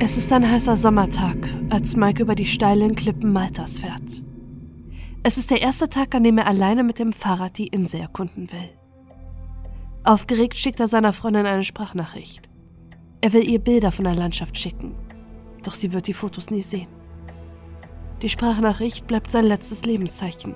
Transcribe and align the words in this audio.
Es 0.00 0.16
ist 0.16 0.32
ein 0.32 0.48
heißer 0.48 0.76
Sommertag, 0.76 1.36
als 1.70 1.96
Mike 1.96 2.22
über 2.22 2.36
die 2.36 2.46
steilen 2.46 2.94
Klippen 2.94 3.32
Maltas 3.32 3.80
fährt. 3.80 4.22
Es 5.24 5.36
ist 5.38 5.50
der 5.50 5.60
erste 5.60 5.88
Tag, 5.88 6.14
an 6.14 6.22
dem 6.22 6.38
er 6.38 6.46
alleine 6.46 6.84
mit 6.84 7.00
dem 7.00 7.12
Fahrrad 7.12 7.58
die 7.58 7.66
Insel 7.66 8.02
erkunden 8.02 8.48
will. 8.52 8.70
Aufgeregt 10.04 10.56
schickt 10.56 10.78
er 10.78 10.86
seiner 10.86 11.12
Freundin 11.12 11.46
eine 11.46 11.64
Sprachnachricht. 11.64 12.48
Er 13.22 13.32
will 13.32 13.42
ihr 13.42 13.58
Bilder 13.58 13.90
von 13.90 14.04
der 14.04 14.14
Landschaft 14.14 14.56
schicken, 14.56 14.94
doch 15.64 15.74
sie 15.74 15.92
wird 15.92 16.06
die 16.06 16.14
Fotos 16.14 16.50
nie 16.50 16.62
sehen. 16.62 16.86
Die 18.22 18.28
Sprachnachricht 18.28 19.08
bleibt 19.08 19.32
sein 19.32 19.46
letztes 19.46 19.84
Lebenszeichen. 19.84 20.54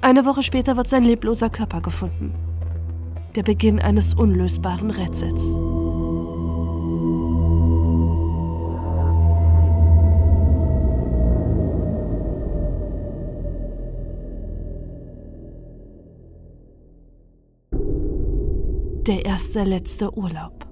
Eine 0.00 0.24
Woche 0.24 0.44
später 0.44 0.76
wird 0.76 0.88
sein 0.88 1.02
lebloser 1.02 1.50
Körper 1.50 1.80
gefunden. 1.80 2.32
Der 3.34 3.42
Beginn 3.42 3.80
eines 3.80 4.14
unlösbaren 4.14 4.92
Rätsels. 4.92 5.58
Der 19.12 19.26
erste 19.26 19.62
letzte 19.64 20.16
Urlaub. 20.16 20.66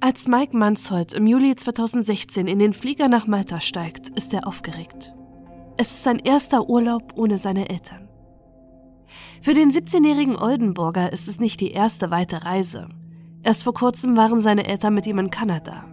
Als 0.00 0.28
Mike 0.28 0.54
Manshold 0.54 1.14
im 1.14 1.26
Juli 1.26 1.56
2016 1.56 2.46
in 2.46 2.58
den 2.58 2.74
Flieger 2.74 3.08
nach 3.08 3.26
Malta 3.26 3.58
steigt, 3.58 4.10
ist 4.10 4.34
er 4.34 4.46
aufgeregt. 4.46 5.14
Es 5.78 5.92
ist 5.92 6.02
sein 6.02 6.18
erster 6.18 6.68
Urlaub 6.68 7.14
ohne 7.16 7.38
seine 7.38 7.70
Eltern. 7.70 8.06
Für 9.40 9.54
den 9.54 9.70
17-jährigen 9.70 10.36
Oldenburger 10.36 11.10
ist 11.10 11.26
es 11.26 11.40
nicht 11.40 11.62
die 11.62 11.70
erste 11.70 12.10
weite 12.10 12.44
Reise. 12.44 12.90
Erst 13.44 13.64
vor 13.64 13.72
kurzem 13.72 14.14
waren 14.14 14.40
seine 14.40 14.66
Eltern 14.66 14.92
mit 14.92 15.06
ihm 15.06 15.18
in 15.20 15.30
Kanada 15.30 15.86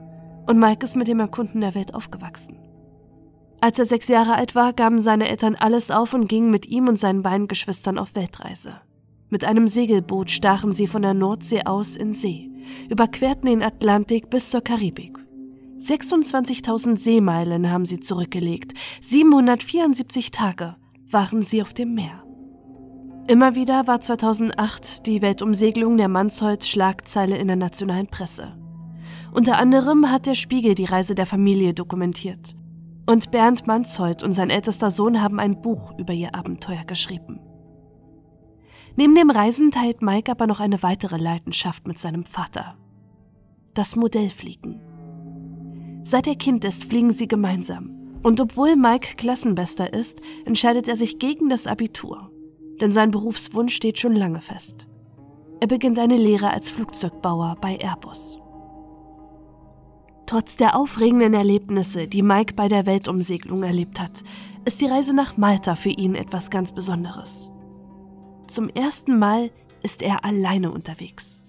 und 0.46 0.60
Mike 0.60 0.84
ist 0.84 0.98
mit 0.98 1.08
dem 1.08 1.22
Erkunden 1.22 1.62
der 1.62 1.74
Welt 1.74 1.94
aufgewachsen. 1.94 2.73
Als 3.64 3.80
er 3.80 3.86
sechs 3.86 4.10
Jahre 4.10 4.36
alt 4.36 4.56
war, 4.56 4.74
gaben 4.74 5.00
seine 5.00 5.30
Eltern 5.30 5.56
alles 5.56 5.90
auf 5.90 6.14
und 6.14 6.28
gingen 6.28 6.52
mit 6.52 6.66
ihm 6.66 6.90
und 6.90 7.00
seinen 7.00 7.22
beiden 7.22 7.48
Geschwistern 7.48 7.98
auf 7.98 8.14
Weltreise. 8.14 8.82
Mit 9.30 9.46
einem 9.46 9.70
Segelboot 9.70 10.32
stachen 10.32 10.74
sie 10.74 10.86
von 10.86 11.02
der 11.02 11.14
Nordsee 11.14 11.62
aus 11.64 11.96
in 11.96 12.14
See, 12.14 12.52
überquerten 12.90 13.50
den 13.50 13.64
Atlantik 13.64 14.30
bis 14.30 14.52
zur 14.52 14.60
Karibik. 14.60 15.18
26.000 15.80 16.98
Seemeilen 16.98 17.72
haben 17.72 17.86
sie 17.86 18.02
zurückgelegt, 18.02 18.74
774 19.00 20.32
Tage 20.32 20.76
waren 21.10 21.42
sie 21.42 21.62
auf 21.62 21.74
dem 21.74 21.94
Meer. 21.94 22.22
Immer 23.30 23.56
wieder 23.56 23.88
war 23.88 24.02
2008 24.02 25.08
die 25.08 25.22
Weltumsegelung 25.22 25.96
der 25.96 26.10
Manshold 26.10 26.66
Schlagzeile 26.66 27.38
in 27.38 27.48
der 27.48 27.56
nationalen 27.56 28.08
Presse. 28.08 28.58
Unter 29.32 29.58
anderem 29.58 30.12
hat 30.12 30.26
der 30.26 30.36
Spiegel 30.36 30.76
die 30.76 30.84
Reise 30.84 31.16
der 31.16 31.26
Familie 31.26 31.74
dokumentiert. 31.74 32.58
Und 33.06 33.32
Bernd 33.32 33.68
Manshold 33.68 34.24
und 34.24 34.32
sein 34.32 34.50
ältester 34.50 34.90
Sohn 34.90 35.22
haben 35.22 35.40
ein 35.40 35.62
Buch 35.62 35.98
über 35.98 36.14
ihr 36.14 36.36
Abenteuer 36.36 36.86
geschrieben. 36.86 37.40
Neben 38.96 39.16
dem 39.16 39.30
Reisen 39.30 39.72
teilt 39.72 40.02
Mike 40.02 40.32
aber 40.32 40.48
noch 40.48 40.60
eine 40.60 40.84
weitere 40.84 41.18
Leidenschaft 41.18 41.88
mit 41.88 42.00
seinem 42.00 42.24
Vater. 42.24 42.76
Das 43.74 43.96
Modellfliegen. 43.96 44.82
Seit 46.04 46.28
er 46.28 46.36
Kind 46.36 46.64
ist, 46.64 46.86
fliegen 46.86 47.12
sie 47.12 47.28
gemeinsam. 47.28 48.20
Und 48.22 48.40
obwohl 48.40 48.76
Mike 48.76 49.16
Klassenbester 49.18 49.92
ist, 49.94 50.22
entscheidet 50.46 50.88
er 50.88 50.96
sich 50.96 51.20
gegen 51.20 51.50
das 51.50 51.68
Abitur. 51.68 52.32
Denn 52.80 52.92
sein 52.92 53.12
Berufswunsch 53.12 53.76
steht 53.76 54.00
schon 54.00 54.16
lange 54.16 54.42
fest. 54.42 54.88
Er 55.60 55.68
beginnt 55.68 56.00
eine 56.00 56.18
Lehre 56.18 56.52
als 56.52 56.70
Flugzeugbauer 56.70 57.58
bei 57.60 57.78
Airbus. 57.78 58.43
Trotz 60.26 60.56
der 60.56 60.76
aufregenden 60.76 61.34
Erlebnisse, 61.34 62.08
die 62.08 62.22
Mike 62.22 62.54
bei 62.56 62.68
der 62.68 62.86
Weltumsegelung 62.86 63.64
erlebt 63.64 64.00
hat, 64.00 64.24
ist 64.66 64.82
die 64.82 64.86
Reise 64.86 65.14
nach 65.14 65.38
Malta 65.38 65.76
für 65.76 65.90
ihn 65.90 66.16
etwas 66.16 66.50
ganz 66.50 66.72
Besonderes. 66.72 67.52
Zum 68.48 68.70
ersten 68.70 69.20
Mal 69.20 69.52
ist 69.82 70.02
er 70.02 70.24
alleine 70.24 70.72
unterwegs. 70.72 71.46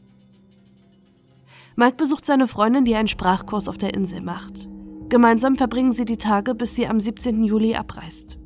Mike 1.77 1.97
besucht 1.97 2.25
seine 2.25 2.49
Freundin, 2.49 2.85
die 2.85 2.95
einen 2.95 3.09
Sprachkurs 3.09 3.69
auf 3.69 3.79
der 3.79 3.95
Insel 3.95 4.21
macht. 4.21 4.69
Gemeinsam 5.09 5.57
verbringen 5.57 5.93
sie 5.93 6.05
die 6.05 6.17
Tage, 6.17 6.55
bis 6.55 6.75
sie 6.75 6.87
am 6.87 7.01
17. 7.01 7.45
Juli 7.45 7.75
abreist. 7.75 8.39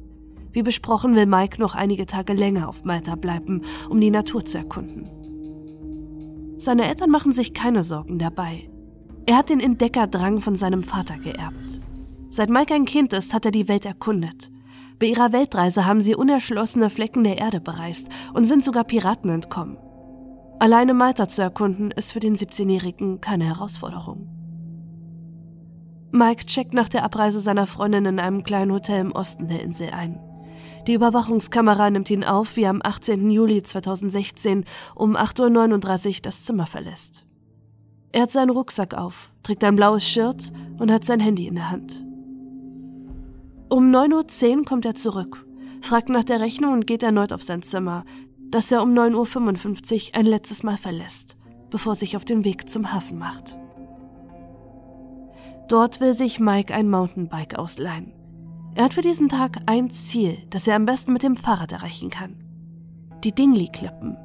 Wie 0.53 0.63
besprochen 0.63 1.15
will 1.15 1.27
Mike 1.27 1.61
noch 1.61 1.75
einige 1.75 2.07
Tage 2.07 2.33
länger 2.33 2.69
auf 2.69 2.85
Malta 2.85 3.15
bleiben, 3.15 3.63
um 3.89 4.01
die 4.01 4.11
Natur 4.11 4.45
zu 4.45 4.59
erkunden. 4.59 5.09
Seine 6.57 6.87
Eltern 6.87 7.11
machen 7.11 7.33
sich 7.33 7.55
keine 7.55 7.83
Sorgen 7.83 8.19
dabei. 8.19 8.69
Er 9.29 9.37
hat 9.37 9.51
den 9.51 9.61
Entdeckerdrang 9.61 10.41
von 10.41 10.57
seinem 10.57 10.83
Vater 10.83 11.19
geerbt. 11.19 11.83
Seit 12.31 12.49
Mike 12.49 12.73
ein 12.73 12.87
Kind 12.87 13.13
ist, 13.13 13.35
hat 13.35 13.45
er 13.45 13.51
die 13.51 13.69
Welt 13.69 13.85
erkundet. 13.85 14.51
Bei 14.99 15.05
ihrer 15.05 15.35
Weltreise 15.35 15.85
haben 15.85 16.01
sie 16.01 16.15
unerschlossene 16.15 16.89
Flecken 16.89 17.25
der 17.25 17.37
Erde 17.37 17.61
bereist 17.61 18.09
und 18.33 18.47
sind 18.47 18.65
sogar 18.65 18.85
Piraten 18.85 19.31
entkommen. 19.31 19.77
Alleine 20.61 20.95
Malta 20.95 21.29
zu 21.29 21.43
erkunden, 21.43 21.91
ist 21.91 22.11
für 22.11 22.21
den 22.21 22.37
17-Jährigen 22.37 23.21
keine 23.21 23.45
Herausforderung. 23.45 24.31
Mike 26.11 26.47
checkt 26.47 26.73
nach 26.73 26.89
der 26.89 27.05
Abreise 27.05 27.41
seiner 27.41 27.67
Freundin 27.67 28.07
in 28.07 28.21
einem 28.21 28.45
kleinen 28.45 28.73
Hotel 28.73 29.03
im 29.03 29.13
Osten 29.13 29.47
der 29.49 29.63
Insel 29.63 29.91
ein. 29.91 30.19
Die 30.87 30.95
Überwachungskamera 30.95 31.91
nimmt 31.91 32.09
ihn 32.09 32.25
auf, 32.25 32.57
wie 32.57 32.63
er 32.63 32.71
am 32.71 32.81
18. 32.83 33.31
Juli 33.31 33.63
2016 33.63 34.65
um 34.95 35.19
8.39 35.19 36.09
Uhr 36.09 36.23
das 36.23 36.45
Zimmer 36.47 36.65
verlässt. 36.65 37.28
Er 38.13 38.23
hat 38.23 38.31
seinen 38.31 38.51
Rucksack 38.51 38.95
auf, 38.95 39.31
trägt 39.43 39.65
ein 39.65 39.77
blaues 39.77 40.07
Shirt 40.07 40.53
und 40.79 40.91
hat 40.91 41.05
sein 41.05 41.21
Handy 41.21 41.47
in 41.47 41.57
der 41.57 41.71
Hand. 41.71 42.05
Um 43.69 43.91
9.10 43.95 44.59
Uhr 44.59 44.65
kommt 44.65 44.87
er 44.87 44.95
zurück, 44.95 45.45
fragt 45.83 46.09
nach 46.09 46.25
der 46.25 46.41
Rechnung 46.41 46.73
und 46.73 46.87
geht 46.87 47.03
erneut 47.03 47.33
auf 47.33 47.43
sein 47.43 47.63
Zimmer, 47.63 48.05
das 48.51 48.73
er 48.73 48.83
um 48.83 48.95
9.55 48.95 50.09
Uhr 50.09 50.15
ein 50.15 50.27
letztes 50.27 50.63
Mal 50.63 50.79
verlässt, 50.79 51.37
bevor 51.69 51.93
er 51.93 51.97
sich 51.97 52.17
auf 52.17 52.25
den 52.25 52.45
Weg 52.45 52.69
zum 52.71 52.93
Hafen 52.93 53.19
macht. 53.19 53.59
Dort 55.69 56.01
will 56.01 56.15
sich 56.15 56.41
Mike 56.41 56.73
ein 56.73 56.89
Mountainbike 56.89 57.59
ausleihen. 57.59 58.15
Er 58.75 58.85
hat 58.85 58.95
für 58.95 59.03
diesen 59.03 59.29
Tag 59.29 59.59
ein 59.67 59.91
Ziel, 59.91 60.39
das 60.49 60.67
er 60.67 60.77
am 60.77 60.87
besten 60.87 61.13
mit 61.13 61.23
dem 61.23 61.37
Fahrrad 61.37 61.73
erreichen 61.73 62.09
kann. 62.09 62.37
Die 63.23 63.35
Dingley-Klippen, 63.35 64.17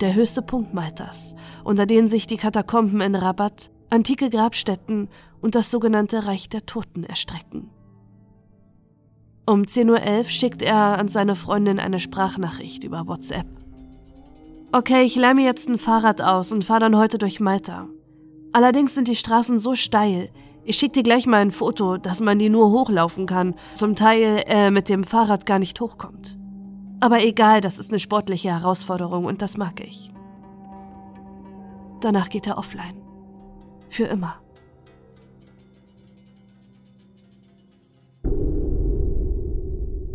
der 0.00 0.14
höchste 0.14 0.42
Punkt 0.42 0.74
Maltas, 0.74 1.34
unter 1.64 1.86
denen 1.86 2.08
sich 2.08 2.26
die 2.26 2.36
Katakomben 2.36 3.00
in 3.00 3.14
Rabat, 3.14 3.70
antike 3.90 4.30
Grabstätten 4.30 5.08
und 5.40 5.54
das 5.54 5.70
sogenannte 5.70 6.26
Reich 6.26 6.48
der 6.48 6.66
Toten 6.66 7.04
erstrecken. 7.04 7.70
Um 9.46 9.62
10.11 9.62 10.18
Uhr 10.18 10.24
schickt 10.24 10.62
er 10.62 10.98
an 10.98 11.08
seine 11.08 11.34
Freundin 11.34 11.78
eine 11.78 11.98
Sprachnachricht 11.98 12.84
über 12.84 13.06
WhatsApp. 13.06 13.46
Okay, 14.72 15.02
ich 15.02 15.16
leih 15.16 15.34
mir 15.34 15.44
jetzt 15.44 15.68
ein 15.68 15.78
Fahrrad 15.78 16.22
aus 16.22 16.52
und 16.52 16.64
fahre 16.64 16.80
dann 16.80 16.96
heute 16.96 17.18
durch 17.18 17.40
Malta. 17.40 17.88
Allerdings 18.52 18.94
sind 18.94 19.08
die 19.08 19.16
Straßen 19.16 19.58
so 19.58 19.74
steil, 19.74 20.30
ich 20.64 20.76
schicke 20.76 20.92
dir 20.92 21.02
gleich 21.02 21.26
mal 21.26 21.38
ein 21.38 21.50
Foto, 21.50 21.96
dass 21.96 22.20
man 22.20 22.38
die 22.38 22.48
nur 22.48 22.70
hochlaufen 22.70 23.26
kann, 23.26 23.54
zum 23.74 23.96
Teil 23.96 24.44
äh, 24.46 24.70
mit 24.70 24.88
dem 24.88 25.04
Fahrrad 25.04 25.46
gar 25.46 25.58
nicht 25.58 25.80
hochkommt. 25.80 26.39
Aber 27.00 27.22
egal, 27.24 27.62
das 27.62 27.78
ist 27.78 27.90
eine 27.90 27.98
sportliche 27.98 28.50
Herausforderung 28.50 29.24
und 29.24 29.40
das 29.40 29.56
mag 29.56 29.80
ich. 29.80 30.12
Danach 32.00 32.28
geht 32.28 32.46
er 32.46 32.58
offline. 32.58 33.02
Für 33.88 34.04
immer. 34.04 34.40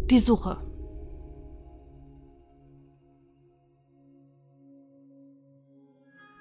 Die 0.10 0.20
Suche. 0.20 0.58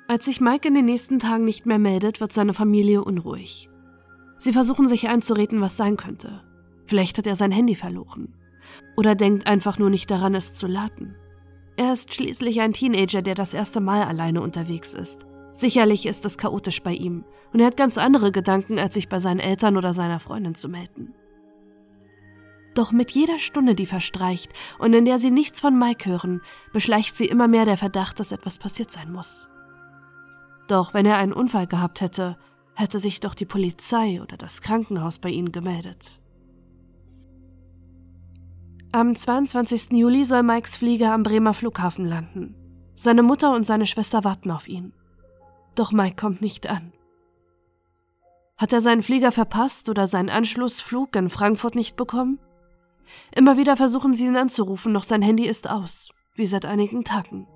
Als 0.06 0.26
sich 0.26 0.42
Mike 0.42 0.68
in 0.68 0.74
den 0.74 0.84
nächsten 0.84 1.18
Tagen 1.18 1.46
nicht 1.46 1.64
mehr 1.64 1.78
meldet, 1.78 2.20
wird 2.20 2.32
seine 2.32 2.52
Familie 2.52 3.02
unruhig. 3.02 3.70
Sie 4.36 4.52
versuchen 4.52 4.86
sich 4.86 5.08
einzureden, 5.08 5.62
was 5.62 5.78
sein 5.78 5.96
könnte. 5.96 6.42
Vielleicht 6.84 7.16
hat 7.16 7.26
er 7.26 7.34
sein 7.34 7.50
Handy 7.50 7.74
verloren. 7.74 8.34
Oder 8.96 9.14
denkt 9.14 9.46
einfach 9.46 9.78
nur 9.78 9.90
nicht 9.90 10.10
daran, 10.10 10.34
es 10.34 10.52
zu 10.52 10.66
laden. 10.66 11.16
Er 11.76 11.92
ist 11.92 12.14
schließlich 12.14 12.60
ein 12.60 12.72
Teenager, 12.72 13.22
der 13.22 13.34
das 13.34 13.54
erste 13.54 13.80
Mal 13.80 14.04
alleine 14.04 14.40
unterwegs 14.40 14.94
ist. 14.94 15.26
Sicherlich 15.52 16.06
ist 16.06 16.24
es 16.24 16.38
chaotisch 16.38 16.82
bei 16.82 16.92
ihm 16.92 17.24
und 17.52 17.60
er 17.60 17.66
hat 17.66 17.76
ganz 17.76 17.98
andere 17.98 18.32
Gedanken, 18.32 18.78
als 18.78 18.94
sich 18.94 19.08
bei 19.08 19.18
seinen 19.18 19.40
Eltern 19.40 19.76
oder 19.76 19.92
seiner 19.92 20.18
Freundin 20.18 20.54
zu 20.54 20.68
melden. 20.68 21.14
Doch 22.74 22.90
mit 22.90 23.12
jeder 23.12 23.38
Stunde, 23.38 23.76
die 23.76 23.86
verstreicht 23.86 24.52
und 24.78 24.94
in 24.94 25.04
der 25.04 25.18
sie 25.18 25.30
nichts 25.30 25.60
von 25.60 25.78
Mike 25.78 26.10
hören, 26.10 26.42
beschleicht 26.72 27.16
sie 27.16 27.26
immer 27.26 27.46
mehr 27.46 27.64
der 27.64 27.76
Verdacht, 27.76 28.18
dass 28.18 28.32
etwas 28.32 28.58
passiert 28.58 28.90
sein 28.90 29.12
muss. 29.12 29.48
Doch 30.66 30.92
wenn 30.92 31.06
er 31.06 31.18
einen 31.18 31.32
Unfall 31.32 31.68
gehabt 31.68 32.00
hätte, 32.00 32.36
hätte 32.74 32.98
sich 32.98 33.20
doch 33.20 33.34
die 33.34 33.44
Polizei 33.44 34.20
oder 34.20 34.36
das 34.36 34.60
Krankenhaus 34.60 35.18
bei 35.18 35.28
ihnen 35.28 35.52
gemeldet. 35.52 36.20
Am 38.94 39.16
22. 39.16 39.90
Juli 39.90 40.24
soll 40.24 40.44
Mikes 40.44 40.76
Flieger 40.76 41.14
am 41.14 41.24
Bremer 41.24 41.52
Flughafen 41.52 42.06
landen. 42.06 42.54
Seine 42.94 43.24
Mutter 43.24 43.52
und 43.52 43.66
seine 43.66 43.86
Schwester 43.86 44.22
warten 44.22 44.52
auf 44.52 44.68
ihn. 44.68 44.92
Doch 45.74 45.90
Mike 45.90 46.14
kommt 46.14 46.40
nicht 46.40 46.70
an. 46.70 46.92
Hat 48.56 48.72
er 48.72 48.80
seinen 48.80 49.02
Flieger 49.02 49.32
verpasst 49.32 49.88
oder 49.88 50.06
seinen 50.06 50.28
Anschlussflug 50.28 51.16
in 51.16 51.28
Frankfurt 51.28 51.74
nicht 51.74 51.96
bekommen? 51.96 52.38
Immer 53.34 53.56
wieder 53.56 53.76
versuchen 53.76 54.14
sie 54.14 54.26
ihn 54.26 54.36
anzurufen, 54.36 54.94
doch 54.94 55.02
sein 55.02 55.22
Handy 55.22 55.48
ist 55.48 55.68
aus, 55.68 56.10
wie 56.36 56.46
seit 56.46 56.64
einigen 56.64 57.02
Tagen. 57.02 57.48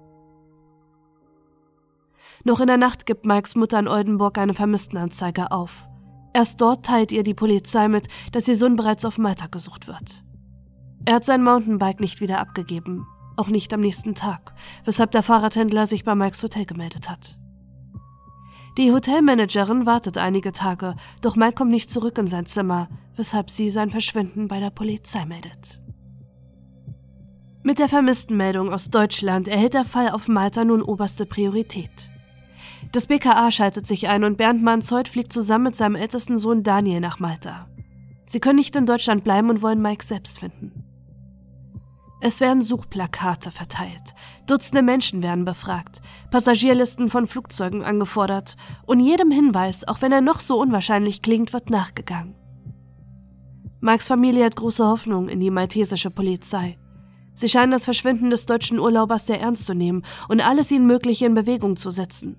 Noch 2.43 2.59
in 2.59 2.67
der 2.67 2.79
Nacht 2.79 3.07
gibt 3.07 3.27
Mikes 3.27 3.55
Mutter 3.55 3.79
in 3.79 3.87
Oldenburg 3.87 4.39
eine 4.39 4.55
Vermisstenanzeige 4.55 5.53
auf. 5.53 5.87
Erst 6.35 6.61
dort 6.61 6.85
teilt 6.85 7.13
ihr 7.13 7.23
die 7.23 7.35
Polizei 7.35 7.87
mit, 7.87 8.09
dass 8.33 8.49
ihr 8.49 8.57
Sohn 8.57 8.75
bereits 8.75 9.05
auf 9.05 9.19
Malta 9.19 9.47
gesucht 9.47 9.87
wird. 9.87 10.25
Er 11.09 11.15
hat 11.15 11.25
sein 11.25 11.43
Mountainbike 11.43 12.01
nicht 12.01 12.21
wieder 12.21 12.39
abgegeben, 12.39 13.07
auch 13.39 13.49
nicht 13.49 13.73
am 13.73 13.81
nächsten 13.81 14.15
Tag, 14.15 14.53
weshalb 14.85 15.11
der 15.11 15.23
Fahrradhändler 15.23 15.87
sich 15.87 16.05
bei 16.05 16.15
Mikes 16.15 16.43
Hotel 16.43 16.67
gemeldet 16.67 17.09
hat. 17.09 17.39
Die 18.77 18.93
Hotelmanagerin 18.93 19.87
wartet 19.87 20.19
einige 20.19 20.53
Tage, 20.53 20.97
doch 21.23 21.35
Mike 21.35 21.55
kommt 21.55 21.71
nicht 21.71 21.91
zurück 21.91 22.19
in 22.19 22.27
sein 22.27 22.45
Zimmer, 22.45 22.91
weshalb 23.17 23.49
sie 23.49 23.71
sein 23.71 23.89
Verschwinden 23.89 24.49
bei 24.49 24.61
der 24.61 24.69
Polizei 24.69 25.25
meldet. 25.25 25.81
Mit 27.63 27.79
der 27.79 27.89
Vermisstenmeldung 27.89 28.71
aus 28.71 28.91
Deutschland 28.91 29.49
erhält 29.49 29.73
der 29.73 29.87
Fall 29.87 30.11
auf 30.11 30.29
Malta 30.29 30.63
nun 30.63 30.83
oberste 30.83 31.25
Priorität. 31.25 32.11
Das 32.93 33.07
BKA 33.07 33.51
schaltet 33.51 33.87
sich 33.87 34.09
ein 34.09 34.25
und 34.25 34.37
Bernd 34.37 34.63
Manzold 34.63 35.09
fliegt 35.09 35.33
zusammen 35.33 35.65
mit 35.65 35.77
seinem 35.77 35.97
ältesten 35.97 36.37
Sohn 36.37 36.65
Daniel 36.65 37.01
nach 37.01 37.19
Malta. 37.19 37.67
Sie 38.27 38.41
können 38.41 38.57
nicht 38.57 38.77
in 38.77 38.85
Deutschland 38.85 39.25
bleiben 39.25 39.49
und 39.49 39.63
wollen 39.63 39.81
Mike 39.81 40.05
selbst 40.05 40.41
finden. 40.41 40.78
Es 42.21 42.41
werden 42.41 42.63
Suchplakate 42.63 43.51
verteilt, 43.51 44.15
Dutzende 44.49 44.83
Menschen 44.83 45.23
werden 45.23 45.45
befragt, 45.45 46.01
Passagierlisten 46.31 47.11
von 47.11 47.27
Flugzeugen 47.27 47.85
angefordert 47.85 48.57
und 48.87 48.99
jedem 49.01 49.31
Hinweis, 49.31 49.87
auch 49.87 50.01
wenn 50.01 50.11
er 50.11 50.23
noch 50.23 50.41
so 50.41 50.59
unwahrscheinlich 50.59 51.21
klingt, 51.21 51.53
wird 51.53 51.69
nachgegangen. 51.69 52.35
Mikes 53.81 54.09
Familie 54.09 54.47
hat 54.47 54.57
große 54.57 54.85
Hoffnung 54.85 55.29
in 55.29 55.39
die 55.39 55.51
maltesische 55.51 56.11
Polizei. 56.11 56.79
Sie 57.35 57.49
scheinen 57.49 57.73
das 57.73 57.85
Verschwinden 57.85 58.31
des 58.31 58.47
deutschen 58.47 58.79
Urlaubers 58.79 59.27
sehr 59.27 59.41
ernst 59.41 59.67
zu 59.67 59.75
nehmen 59.75 60.03
und 60.29 60.41
alles 60.41 60.73
ihnen 60.73 60.87
Mögliche 60.87 61.27
in 61.27 61.35
Bewegung 61.35 61.77
zu 61.77 61.91
setzen. 61.91 62.37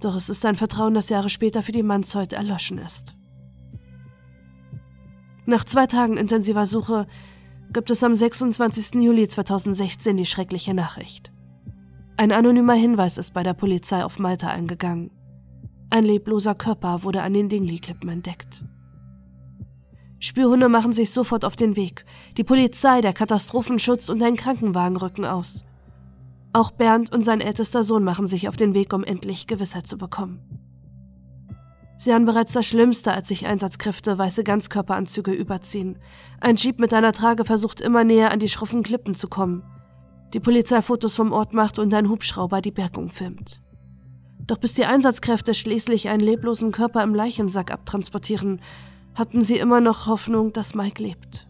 Doch 0.00 0.14
es 0.14 0.28
ist 0.28 0.44
ein 0.44 0.54
Vertrauen, 0.54 0.94
das 0.94 1.08
Jahre 1.08 1.30
später 1.30 1.62
für 1.62 1.72
die 1.72 1.82
Mannsheut 1.82 2.34
erloschen 2.34 2.76
ist. 2.76 3.16
Nach 5.46 5.64
zwei 5.64 5.86
Tagen 5.86 6.18
intensiver 6.18 6.66
Suche 6.66 7.06
gibt 7.72 7.90
es 7.90 8.02
am 8.02 8.14
26. 8.14 8.94
Juli 9.02 9.28
2016 9.28 10.16
die 10.16 10.26
schreckliche 10.26 10.74
Nachricht. 10.74 11.32
Ein 12.16 12.32
anonymer 12.32 12.74
Hinweis 12.74 13.18
ist 13.18 13.32
bei 13.34 13.42
der 13.42 13.54
Polizei 13.54 14.04
auf 14.04 14.18
Malta 14.18 14.48
eingegangen. 14.48 15.10
Ein 15.90 16.04
lebloser 16.04 16.54
Körper 16.54 17.02
wurde 17.02 17.22
an 17.22 17.32
den 17.32 17.48
Dingley-Klippen 17.48 18.08
entdeckt. 18.08 18.64
Spürhunde 20.20 20.68
machen 20.68 20.92
sich 20.92 21.10
sofort 21.10 21.44
auf 21.44 21.54
den 21.54 21.76
Weg. 21.76 22.04
Die 22.36 22.44
Polizei, 22.44 23.00
der 23.00 23.12
Katastrophenschutz 23.12 24.08
und 24.08 24.22
ein 24.22 24.36
Krankenwagen 24.36 24.96
rücken 24.96 25.24
aus. 25.24 25.64
Auch 26.52 26.72
Bernd 26.72 27.12
und 27.12 27.22
sein 27.22 27.40
ältester 27.40 27.84
Sohn 27.84 28.02
machen 28.02 28.26
sich 28.26 28.48
auf 28.48 28.56
den 28.56 28.74
Weg, 28.74 28.92
um 28.92 29.04
endlich 29.04 29.46
Gewissheit 29.46 29.86
zu 29.86 29.96
bekommen. 29.96 30.57
Sie 31.98 32.14
haben 32.14 32.26
bereits 32.26 32.52
das 32.52 32.64
Schlimmste, 32.64 33.12
als 33.12 33.26
sich 33.26 33.46
Einsatzkräfte 33.46 34.16
weiße 34.16 34.44
Ganzkörperanzüge 34.44 35.32
überziehen. 35.32 35.98
Ein 36.40 36.54
Jeep 36.54 36.78
mit 36.78 36.94
einer 36.94 37.12
Trage 37.12 37.44
versucht 37.44 37.80
immer 37.80 38.04
näher 38.04 38.30
an 38.30 38.38
die 38.38 38.48
schroffen 38.48 38.84
Klippen 38.84 39.16
zu 39.16 39.26
kommen. 39.26 39.64
Die 40.32 40.38
Polizei 40.38 40.80
Fotos 40.80 41.16
vom 41.16 41.32
Ort 41.32 41.54
macht 41.54 41.80
und 41.80 41.92
ein 41.92 42.08
Hubschrauber 42.08 42.60
die 42.60 42.70
Bergung 42.70 43.08
filmt. 43.08 43.62
Doch 44.46 44.58
bis 44.58 44.74
die 44.74 44.84
Einsatzkräfte 44.84 45.54
schließlich 45.54 46.08
einen 46.08 46.20
leblosen 46.20 46.70
Körper 46.70 47.02
im 47.02 47.16
Leichensack 47.16 47.72
abtransportieren, 47.72 48.60
hatten 49.16 49.42
sie 49.42 49.58
immer 49.58 49.80
noch 49.80 50.06
Hoffnung, 50.06 50.52
dass 50.52 50.76
Mike 50.76 51.02
lebt. 51.02 51.48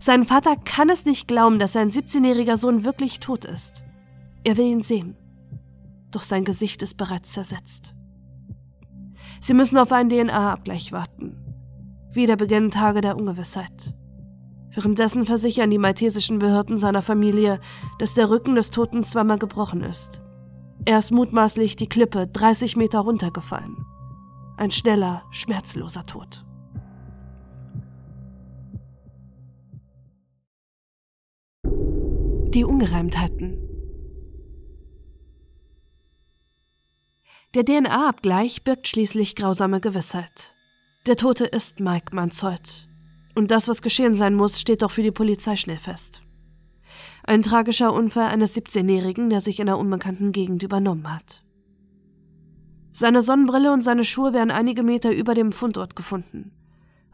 Sein 0.00 0.24
Vater 0.24 0.56
kann 0.56 0.90
es 0.90 1.04
nicht 1.04 1.28
glauben, 1.28 1.60
dass 1.60 1.74
sein 1.74 1.90
17-jähriger 1.90 2.56
Sohn 2.56 2.84
wirklich 2.84 3.20
tot 3.20 3.44
ist. 3.44 3.84
Er 4.42 4.56
will 4.56 4.66
ihn 4.66 4.80
sehen. 4.80 5.16
Doch 6.10 6.22
sein 6.22 6.44
Gesicht 6.44 6.82
ist 6.82 6.96
bereits 6.96 7.32
zersetzt. 7.32 7.94
Sie 9.42 9.54
müssen 9.54 9.76
auf 9.76 9.90
einen 9.90 10.08
DNA-Abgleich 10.08 10.92
warten. 10.92 11.36
Wieder 12.12 12.36
beginnen 12.36 12.70
Tage 12.70 13.00
der 13.00 13.16
Ungewissheit. 13.16 13.92
Währenddessen 14.70 15.24
versichern 15.24 15.68
die 15.68 15.78
maltesischen 15.78 16.38
Behörden 16.38 16.78
seiner 16.78 17.02
Familie, 17.02 17.58
dass 17.98 18.14
der 18.14 18.30
Rücken 18.30 18.54
des 18.54 18.70
Toten 18.70 19.02
zweimal 19.02 19.38
gebrochen 19.38 19.82
ist. 19.82 20.22
Er 20.84 20.98
ist 21.00 21.10
mutmaßlich 21.10 21.74
die 21.74 21.88
Klippe 21.88 22.28
30 22.28 22.76
Meter 22.76 23.00
runtergefallen. 23.00 23.84
Ein 24.58 24.70
schneller, 24.70 25.24
schmerzloser 25.32 26.04
Tod. 26.04 26.44
Die 32.54 32.64
Ungereimtheiten. 32.64 33.71
Der 37.54 37.66
DNA-Abgleich 37.66 38.64
birgt 38.64 38.88
schließlich 38.88 39.36
grausame 39.36 39.78
Gewissheit. 39.78 40.54
Der 41.04 41.16
Tote 41.16 41.44
ist 41.44 41.80
Mike 41.80 42.16
Manzold. 42.16 42.88
Und 43.34 43.50
das, 43.50 43.68
was 43.68 43.82
geschehen 43.82 44.14
sein 44.14 44.34
muss, 44.34 44.58
steht 44.58 44.80
doch 44.80 44.90
für 44.90 45.02
die 45.02 45.10
Polizei 45.10 45.56
schnell 45.56 45.76
fest. 45.76 46.22
Ein 47.24 47.42
tragischer 47.42 47.92
Unfall 47.92 48.28
eines 48.28 48.56
17-Jährigen, 48.56 49.28
der 49.28 49.42
sich 49.42 49.60
in 49.60 49.68
einer 49.68 49.78
unbekannten 49.78 50.32
Gegend 50.32 50.62
übernommen 50.62 51.12
hat. 51.12 51.44
Seine 52.90 53.20
Sonnenbrille 53.20 53.70
und 53.70 53.82
seine 53.82 54.04
Schuhe 54.04 54.32
werden 54.32 54.50
einige 54.50 54.82
Meter 54.82 55.12
über 55.12 55.34
dem 55.34 55.52
Fundort 55.52 55.94
gefunden. 55.94 56.52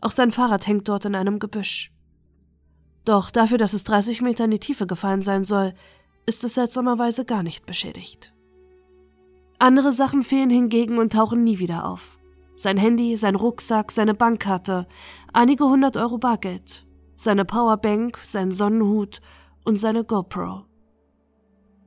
Auch 0.00 0.12
sein 0.12 0.30
Fahrrad 0.30 0.68
hängt 0.68 0.88
dort 0.88 1.04
in 1.04 1.16
einem 1.16 1.40
Gebüsch. 1.40 1.90
Doch 3.04 3.32
dafür, 3.32 3.58
dass 3.58 3.72
es 3.72 3.82
30 3.82 4.22
Meter 4.22 4.44
in 4.44 4.52
die 4.52 4.60
Tiefe 4.60 4.86
gefallen 4.86 5.22
sein 5.22 5.42
soll, 5.42 5.74
ist 6.26 6.44
es 6.44 6.54
seltsamerweise 6.54 7.24
gar 7.24 7.42
nicht 7.42 7.66
beschädigt. 7.66 8.32
Andere 9.60 9.90
Sachen 9.90 10.22
fehlen 10.22 10.50
hingegen 10.50 10.98
und 10.98 11.12
tauchen 11.12 11.42
nie 11.42 11.58
wieder 11.58 11.84
auf. 11.84 12.16
Sein 12.54 12.76
Handy, 12.76 13.16
sein 13.16 13.34
Rucksack, 13.34 13.90
seine 13.90 14.14
Bankkarte, 14.14 14.86
einige 15.32 15.64
hundert 15.64 15.96
Euro 15.96 16.18
Bargeld, 16.18 16.86
seine 17.16 17.44
Powerbank, 17.44 18.18
sein 18.22 18.52
Sonnenhut 18.52 19.20
und 19.64 19.76
seine 19.76 20.04
GoPro. 20.04 20.64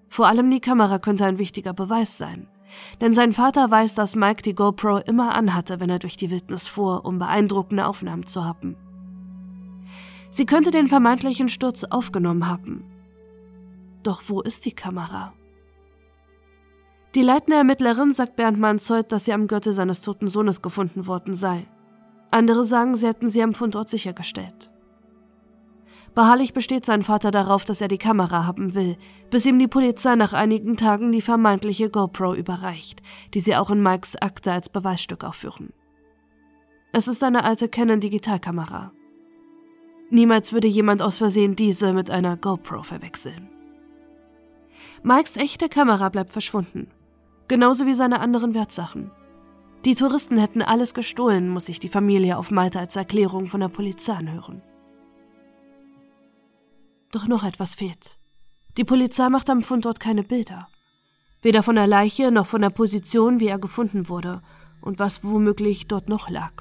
Vor 0.10 0.28
allem 0.28 0.52
die 0.52 0.60
Kamera 0.60 1.00
könnte 1.00 1.26
ein 1.26 1.38
wichtiger 1.38 1.74
Beweis 1.74 2.18
sein, 2.18 2.48
denn 3.00 3.14
sein 3.14 3.32
Vater 3.32 3.72
weiß, 3.72 3.96
dass 3.96 4.18
Mike 4.18 4.42
die 4.42 4.56
GoPro 4.56 4.98
immer 4.98 5.34
anhatte, 5.34 5.80
wenn 5.80 5.90
er 5.90 6.00
durch 6.00 6.18
die 6.18 6.30
Wildnis 6.30 6.68
fuhr, 6.68 7.06
um 7.06 7.20
beeindruckende 7.20 7.86
Aufnahmen 7.86 8.26
zu 8.26 8.44
haben. 8.44 8.76
Sie 10.30 10.46
könnte 10.46 10.72
den 10.72 10.90
vermeintlichen 10.90 11.48
Sturz 11.48 11.86
aufgenommen 11.86 12.48
haben. 12.48 12.84
Doch 14.04 14.24
wo 14.28 14.42
ist 14.42 14.66
die 14.66 14.72
Kamera? 14.74 15.34
Die 17.14 17.24
leitende 17.24 17.58
Ermittlerin 17.58 18.14
sagt 18.14 18.38
Bernd 18.38 18.58
Manzold, 18.58 19.12
dass 19.12 19.26
sie 19.26 19.34
am 19.34 19.48
Gürtel 19.48 19.74
seines 19.74 20.00
toten 20.00 20.30
Sohnes 20.30 20.62
gefunden 20.62 21.08
worden 21.08 21.34
sei. 21.34 21.68
Andere 22.32 22.64
sagen, 22.64 22.96
sie 22.96 23.08
hätten 23.08 23.28
sie 23.28 23.44
am 23.44 23.54
Fundort 23.54 23.90
sichergestellt. 23.90 24.72
Beharrlich 26.16 26.54
besteht 26.54 26.86
sein 26.86 27.02
Vater 27.02 27.32
darauf, 27.32 27.66
dass 27.66 27.82
er 27.82 27.90
die 27.90 27.98
Kamera 27.98 28.46
haben 28.46 28.76
will, 28.76 28.98
bis 29.30 29.46
ihm 29.46 29.60
die 29.60 29.68
Polizei 29.68 30.16
nach 30.16 30.32
einigen 30.32 30.78
Tagen 30.78 31.12
die 31.12 31.22
vermeintliche 31.22 31.90
GoPro 31.90 32.34
überreicht, 32.34 33.02
die 33.34 33.42
sie 33.42 33.58
auch 33.58 33.70
in 33.70 33.84
Mikes 33.84 34.16
Akte 34.16 34.54
als 34.54 34.70
Beweisstück 34.70 35.26
aufführen. 35.26 35.74
Es 36.94 37.10
ist 37.10 37.24
eine 37.24 37.44
alte 37.44 37.68
Canon 37.68 38.00
Digitalkamera. 38.00 38.94
Niemals 40.10 40.52
würde 40.54 40.68
jemand 40.68 41.02
aus 41.02 41.18
Versehen 41.18 41.58
diese 41.58 41.92
mit 41.92 42.10
einer 42.10 42.38
GoPro 42.38 42.84
verwechseln. 42.84 43.50
Mikes 45.04 45.36
echte 45.36 45.68
Kamera 45.68 46.10
bleibt 46.10 46.32
verschwunden 46.32 46.88
genauso 47.52 47.86
wie 47.86 47.94
seine 47.94 48.22
anderen 48.22 48.54
Wertsachen. 48.54 49.12
Die 49.84 49.96
Touristen 49.96 50.38
hätten 50.38 50.62
alles 50.62 50.94
gestohlen, 50.94 51.50
muss 51.50 51.66
sich 51.66 51.80
die 51.80 51.90
Familie 51.90 52.38
auf 52.38 52.50
Malta 52.50 52.80
als 52.80 52.96
Erklärung 52.96 53.46
von 53.46 53.60
der 53.60 53.68
Polizei 53.68 54.14
anhören. 54.14 54.62
Doch 57.12 57.28
noch 57.28 57.44
etwas 57.44 57.76
fehlt. 57.76 58.18
Die 58.78 58.86
Polizei 58.86 59.28
macht 59.28 59.50
am 59.50 59.64
Fundort 59.64 60.00
keine 60.00 60.24
Bilder. 60.24 60.70
Weder 61.42 61.62
von 61.62 61.76
der 61.76 61.88
Leiche 61.88 62.32
noch 62.32 62.48
von 62.48 62.62
der 62.62 62.70
Position, 62.70 63.42
wie 63.42 63.48
er 63.48 63.60
gefunden 63.60 64.08
wurde 64.08 64.42
und 64.80 65.00
was 65.00 65.22
womöglich 65.22 65.88
dort 65.88 66.08
noch 66.08 66.30
lag. 66.30 66.54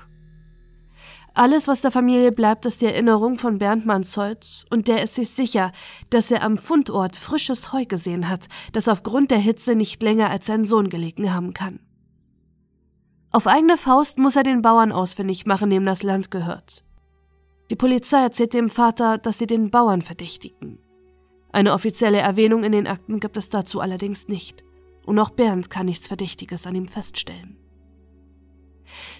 Alles, 1.35 1.69
was 1.69 1.81
der 1.81 1.91
Familie 1.91 2.33
bleibt, 2.33 2.67
ist 2.67 2.81
die 2.81 2.87
Erinnerung 2.87 3.39
von 3.39 3.59
Bernd 3.59 3.87
Manzold, 3.87 4.65
und 4.71 4.89
der 4.89 5.03
ist 5.03 5.15
sich 5.15 5.31
sicher, 5.31 5.73
dass 6.11 6.31
er 6.31 6.43
am 6.43 6.59
Fundort 6.59 7.17
frisches 7.17 7.73
Heu 7.73 7.85
gesehen 7.85 8.29
hat, 8.29 8.49
das 8.73 8.89
aufgrund 8.89 9.31
der 9.31 9.39
Hitze 9.39 9.75
nicht 9.75 10.03
länger 10.03 10.31
als 10.31 10.47
sein 10.47 10.65
Sohn 10.65 10.89
gelegen 10.91 11.33
haben 11.33 11.55
kann. 11.55 11.81
Auf 13.33 13.47
eigene 13.47 13.77
Faust 13.77 14.19
muss 14.19 14.35
er 14.35 14.43
den 14.43 14.61
Bauern 14.61 14.91
ausfindig 14.91 15.47
machen, 15.47 15.71
dem 15.71 15.87
das 15.87 16.03
Land 16.03 16.31
gehört. 16.31 16.85
Die 17.71 17.77
Polizei 17.77 18.23
erzählt 18.23 18.53
dem 18.53 18.69
Vater, 18.69 19.19
dass 19.19 19.39
sie 19.39 19.47
den 19.47 19.71
Bauern 19.71 20.03
verdächtigen. 20.03 20.81
Eine 21.53 21.73
offizielle 21.73 22.19
Erwähnung 22.19 22.65
in 22.65 22.73
den 22.73 22.89
Akten 22.89 23.21
gibt 23.21 23.37
es 23.37 23.49
dazu 23.49 23.81
allerdings 23.81 24.27
nicht. 24.27 24.65
und 25.07 25.19
auch 25.19 25.31
Bernd 25.31 25.71
kann 25.71 25.87
nichts 25.87 26.07
Verdächtiges 26.07 26.67
an 26.67 26.75
ihm 26.75 26.87
feststellen. 26.87 27.60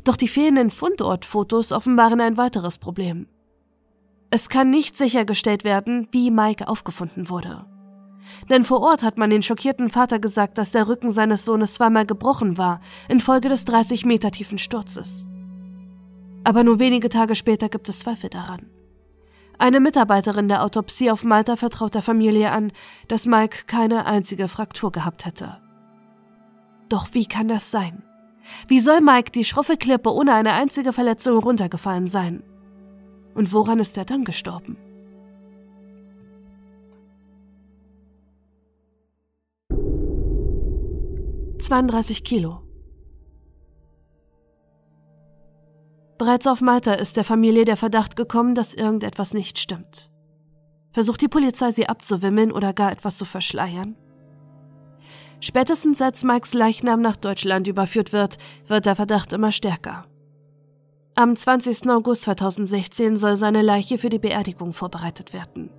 Doch 0.05 0.17
die 0.17 0.29
fehlenden 0.29 0.71
Fundortfotos 0.71 1.73
offenbaren 1.73 2.21
ein 2.21 2.37
weiteres 2.37 2.79
Problem. 2.79 3.27
Es 4.31 4.49
kann 4.49 4.71
nicht 4.71 4.97
sichergestellt 4.97 5.65
werden, 5.65 6.09
wie 6.13 6.31
Mike 6.31 6.69
aufgefunden 6.69 7.29
wurde. 7.29 7.67
Denn 8.49 8.65
vor 8.65 8.81
Ort 8.81 9.03
hat 9.03 9.19
man 9.19 9.31
den 9.31 9.43
schockierten 9.43 9.89
Vater 9.91 10.19
gesagt, 10.19 10.57
dass 10.59 10.71
der 10.71 10.89
Rücken 10.89 11.11
seines 11.11 11.45
Sohnes 11.45 11.75
zweimal 11.75 12.07
gebrochen 12.07 12.59
war, 12.59 12.81
infolge 13.09 13.49
des 13.49 13.65
30 13.65 14.05
Meter 14.05 14.31
tiefen 14.31 14.59
Sturzes. 14.59 15.27
Aber 16.45 16.65
nur 16.65 16.79
wenige 16.79 17.09
Tage 17.09 17.35
später 17.35 17.69
gibt 17.69 17.89
es 17.89 18.01
Zweifel 18.01 18.31
daran. 18.31 18.71
Eine 19.59 19.81
Mitarbeiterin 19.81 20.49
der 20.49 20.65
Autopsie 20.65 21.11
auf 21.11 21.23
Malta 21.23 21.57
vertraut 21.57 21.95
der 21.95 22.03
Familie 22.03 22.51
an, 22.51 22.73
dass 23.09 23.27
Mike 23.27 23.65
keine 23.67 24.07
einzige 24.07 24.49
Fraktur 24.49 24.91
gehabt 24.91 25.27
hätte. 25.27 25.59
Doch 26.89 27.09
wie 27.13 27.27
kann 27.27 27.49
das 27.49 27.71
sein? 27.71 28.03
Wie 28.69 28.81
soll 28.81 29.01
Mike 29.01 29.31
die 29.31 29.45
schroffe 29.45 29.77
Klippe 29.77 30.13
ohne 30.13 30.35
eine 30.35 30.53
einzige 30.53 30.93
Verletzung 30.93 31.39
runtergefallen 31.39 32.07
sein? 32.07 32.43
Und 33.35 33.53
woran 33.53 33.79
ist 33.79 33.97
er 33.97 34.05
dann 34.05 34.25
gestorben? 34.25 34.77
32 41.61 42.25
Kilo. 42.25 42.63
Bereits 46.19 46.47
auf 46.47 46.61
Malta 46.61 46.95
ist 46.95 47.17
der 47.17 47.25
Familie 47.25 47.65
der 47.65 47.77
Verdacht 47.77 48.17
gekommen, 48.17 48.55
dass 48.55 48.75
irgendetwas 48.75 49.35
nicht 49.35 49.59
stimmt. 49.59 50.11
Versucht 50.93 51.23
die 51.23 51.29
Polizei 51.29 51.71
sie 51.71 51.89
abzuwimmeln 51.89 52.51
oder 52.53 52.73
gar 52.73 52.91
etwas 52.91 53.17
zu 53.17 53.25
verschleiern? 53.25 53.97
Spätestens 55.41 56.03
als 56.03 56.23
Mikes 56.23 56.55
Leichnam 56.55 57.01
nach 57.01 57.17
Deutschland 57.17 57.67
überführt 57.67 58.13
wird, 58.13 58.37
wird 58.67 58.87
der 58.87 58.95
Verdacht 58.95 59.33
immer 59.33 59.53
stärker. 59.53 60.05
Am 61.17 61.35
20. 61.35 61.89
August 61.89 62.23
2016 62.23 63.17
soll 63.17 63.37
seine 63.37 63.63
Leiche 63.63 63.99
für 63.99 64.11
die 64.11 64.19
Beerdigung 64.19 64.73
vorbereitet 64.73 65.33
werden. 65.33 65.71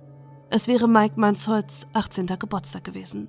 Es 0.50 0.68
wäre 0.68 0.88
Mike 0.88 1.18
Mansholz 1.18 1.86
18. 1.94 2.26
Geburtstag 2.26 2.84
gewesen. 2.84 3.28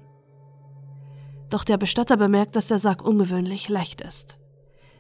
Doch 1.50 1.64
der 1.64 1.78
Bestatter 1.78 2.18
bemerkt, 2.18 2.56
dass 2.56 2.68
der 2.68 2.80
Sarg 2.80 3.04
ungewöhnlich 3.04 3.70
leicht 3.70 4.02
ist. 4.02 4.40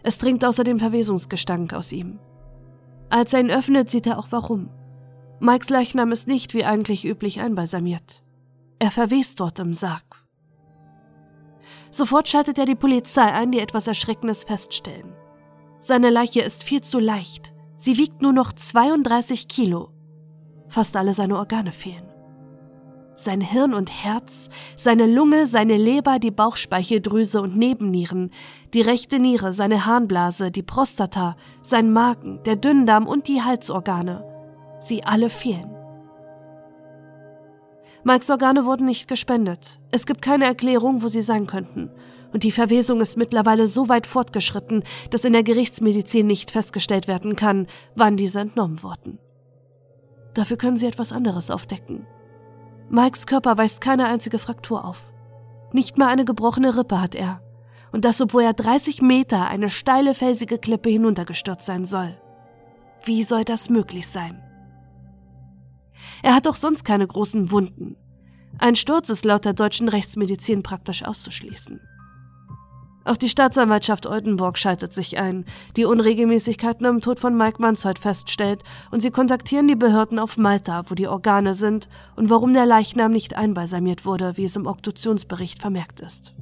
Es 0.03 0.17
dringt 0.17 0.45
außerdem 0.45 0.77
Verwesungsgestank 0.77 1.73
aus 1.73 1.91
ihm. 1.91 2.19
Als 3.09 3.33
er 3.33 3.39
ihn 3.39 3.51
öffnet, 3.51 3.89
sieht 3.89 4.05
er 4.05 4.19
auch 4.19 4.27
warum. 4.29 4.69
Mikes 5.39 5.69
Leichnam 5.69 6.11
ist 6.11 6.27
nicht 6.27 6.53
wie 6.53 6.63
eigentlich 6.63 7.05
üblich 7.05 7.41
einbalsamiert. 7.41 8.23
Er 8.79 8.91
verwest 8.91 9.39
dort 9.39 9.59
im 9.59 9.73
Sarg. 9.73 10.22
Sofort 11.93 12.27
schaltet 12.27 12.57
er 12.57 12.65
die 12.65 12.75
Polizei 12.75 13.31
ein, 13.31 13.51
die 13.51 13.59
etwas 13.59 13.87
Erschreckendes 13.87 14.43
feststellen. 14.43 15.13
Seine 15.79 16.09
Leiche 16.09 16.41
ist 16.41 16.63
viel 16.63 16.81
zu 16.81 16.99
leicht. 16.99 17.53
Sie 17.77 17.97
wiegt 17.97 18.21
nur 18.21 18.33
noch 18.33 18.51
32 18.51 19.47
Kilo. 19.47 19.89
Fast 20.67 20.97
alle 20.97 21.13
seine 21.13 21.37
Organe 21.37 21.71
fehlen 21.71 22.13
sein 23.15 23.41
Hirn 23.41 23.73
und 23.73 23.91
Herz, 23.91 24.49
seine 24.75 25.05
Lunge, 25.05 25.45
seine 25.45 25.77
Leber, 25.77 26.19
die 26.19 26.31
Bauchspeicheldrüse 26.31 27.41
und 27.41 27.57
Nebennieren, 27.57 28.31
die 28.73 28.81
rechte 28.81 29.19
Niere, 29.19 29.53
seine 29.53 29.85
Harnblase, 29.85 30.51
die 30.51 30.63
Prostata, 30.63 31.35
sein 31.61 31.91
Magen, 31.91 32.41
der 32.43 32.55
Dünndarm 32.55 33.07
und 33.07 33.27
die 33.27 33.41
Halsorgane. 33.41 34.23
Sie 34.79 35.03
alle 35.03 35.29
fehlen. 35.29 35.72
Mikes 38.05 38.29
Organe 38.29 38.65
wurden 38.65 38.85
nicht 38.85 39.07
gespendet. 39.07 39.79
Es 39.91 40.05
gibt 40.05 40.21
keine 40.21 40.45
Erklärung, 40.45 41.01
wo 41.01 41.07
sie 41.07 41.21
sein 41.21 41.47
könnten. 41.47 41.89
Und 42.33 42.43
die 42.43 42.51
Verwesung 42.51 42.99
ist 42.99 43.15
mittlerweile 43.15 43.67
so 43.67 43.87
weit 43.87 44.07
fortgeschritten, 44.07 44.83
dass 45.09 45.23
in 45.23 45.33
der 45.33 45.43
Gerichtsmedizin 45.43 46.27
nicht 46.27 46.51
festgestellt 46.51 47.07
werden 47.07 47.35
kann, 47.35 47.67
wann 47.95 48.17
diese 48.17 48.41
entnommen 48.41 48.83
wurden. 48.83 49.19
Dafür 50.33 50.57
können 50.57 50.77
sie 50.77 50.87
etwas 50.87 51.13
anderes 51.13 51.49
aufdecken. 51.49 52.05
Mikes 52.89 53.25
Körper 53.25 53.57
weist 53.57 53.79
keine 53.79 54.07
einzige 54.07 54.39
Fraktur 54.39 54.83
auf. 54.83 54.99
Nicht 55.71 55.97
mal 55.97 56.07
eine 56.07 56.25
gebrochene 56.25 56.77
Rippe 56.77 56.99
hat 56.99 57.15
er. 57.15 57.41
Und 57.93 58.03
das, 58.03 58.19
obwohl 58.19 58.43
er 58.43 58.53
30 58.53 59.01
Meter 59.01 59.47
eine 59.47 59.69
steile, 59.69 60.13
felsige 60.13 60.57
Klippe 60.57 60.89
hinuntergestürzt 60.89 61.65
sein 61.65 61.85
soll. 61.85 62.17
Wie 63.05 63.23
soll 63.23 63.45
das 63.45 63.69
möglich 63.69 64.07
sein? 64.07 64.42
Er 66.21 66.35
hat 66.35 66.47
auch 66.47 66.55
sonst 66.55 66.83
keine 66.83 67.07
großen 67.07 67.51
Wunden. 67.51 67.95
Ein 68.59 68.75
Sturz 68.75 69.09
ist 69.09 69.25
laut 69.25 69.45
der 69.45 69.53
deutschen 69.53 69.89
Rechtsmedizin 69.89 70.63
praktisch 70.63 71.03
auszuschließen. 71.03 71.81
Auch 73.05 73.17
die 73.17 73.27
Staatsanwaltschaft 73.27 74.05
Oldenburg 74.05 74.57
schaltet 74.57 74.93
sich 74.93 75.17
ein, 75.17 75.45
die 75.75 75.83
Unregelmäßigkeiten 75.83 76.85
im 76.85 77.01
Tod 77.01 77.19
von 77.19 77.35
Mike 77.35 77.61
Manshold 77.61 77.99
feststellt, 77.99 78.63
und 78.91 79.01
sie 79.01 79.11
kontaktieren 79.11 79.67
die 79.67 79.75
Behörden 79.75 80.19
auf 80.19 80.37
Malta, 80.37 80.89
wo 80.89 80.95
die 80.95 81.07
Organe 81.07 81.53
sind 81.53 81.89
und 82.15 82.29
warum 82.29 82.53
der 82.53 82.65
Leichnam 82.65 83.11
nicht 83.11 83.35
einbalsamiert 83.35 84.05
wurde, 84.05 84.37
wie 84.37 84.45
es 84.45 84.55
im 84.55 84.67
Obduktionsbericht 84.67 85.59
vermerkt 85.59 85.99
ist. 85.99 86.33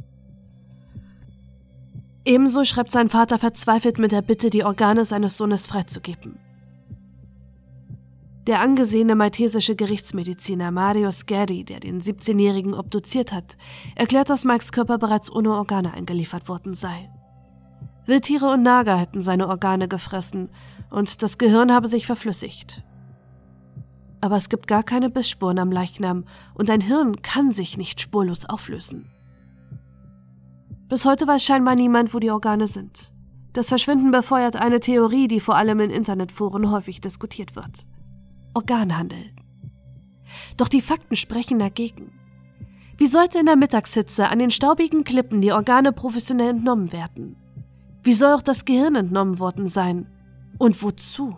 Ebenso 2.24 2.63
schreibt 2.63 2.91
sein 2.91 3.10
Vater 3.10 3.39
verzweifelt 3.39 3.98
mit 3.98 4.12
der 4.12 4.22
Bitte, 4.22 4.51
die 4.51 4.63
Organe 4.63 5.06
seines 5.06 5.38
Sohnes 5.38 5.65
freizugeben. 5.65 6.38
Der 8.48 8.60
angesehene 8.60 9.13
maltesische 9.13 9.75
Gerichtsmediziner 9.75 10.71
Mario 10.71 11.12
Scherri, 11.12 11.63
der 11.63 11.79
den 11.79 12.01
17-Jährigen 12.01 12.74
obduziert 12.74 13.31
hat, 13.31 13.55
erklärt, 13.95 14.31
dass 14.31 14.45
Mikes 14.45 14.71
Körper 14.71 14.98
bereits 14.98 15.31
ohne 15.31 15.53
Organe 15.53 15.93
eingeliefert 15.93 16.48
worden 16.48 16.74
sei. 16.74 17.12
Wildtiere 18.07 18.50
und 18.50 18.63
Nager 18.63 18.98
hätten 18.98 19.21
seine 19.21 19.48
Organe 19.48 19.88
gefressen 19.88 20.50
und 20.89 21.21
das 21.21 21.38
Gehirn 21.38 21.71
habe 21.71 21.88
sich 21.88 22.07
verflüssigt. 22.07 22.83
Aber 24.21 24.38
es 24.38 24.50
gibt 24.50 24.67
gar 24.67 24.81
keine 24.81 25.12
Bissspuren 25.12 25.60
am 25.60 25.71
Leichnam 25.71 26.25
und 26.55 26.69
ein 26.71 26.81
Hirn 26.81 27.21
kann 27.21 27.51
sich 27.51 27.77
nicht 27.77 28.01
spurlos 28.01 28.45
auflösen. 28.45 29.12
Bis 30.89 31.05
heute 31.05 31.27
weiß 31.27 31.43
scheinbar 31.43 31.75
niemand, 31.75 32.13
wo 32.13 32.19
die 32.19 32.31
Organe 32.31 32.65
sind. 32.65 33.13
Das 33.53 33.69
Verschwinden 33.69 34.12
befeuert 34.12 34.55
eine 34.55 34.79
Theorie, 34.79 35.27
die 35.27 35.39
vor 35.39 35.57
allem 35.57 35.79
in 35.79 35.91
Internetforen 35.91 36.71
häufig 36.71 37.01
diskutiert 37.01 37.55
wird. 37.55 37.86
Organhandel. 38.53 39.31
Doch 40.58 40.67
die 40.67 40.81
Fakten 40.81 41.15
sprechen 41.15 41.60
dagegen. 41.60 42.12
Wie 42.98 43.08
sollte 43.08 43.39
in 43.39 43.48
der 43.48 43.55
Mittagshitze 43.55 44.29
an 44.29 44.39
den 44.39 44.51
staubigen 44.51 45.03
Klippen 45.03 45.41
die 45.41 45.51
Organe 45.51 45.91
professionell 45.91 46.51
entnommen 46.51 46.91
werden? 46.91 47.36
Wie 48.03 48.13
soll 48.13 48.34
auch 48.34 48.41
das 48.41 48.65
Gehirn 48.65 48.96
entnommen 48.96 49.39
worden 49.39 49.67
sein? 49.67 50.08
Und 50.58 50.81
wozu? 50.84 51.36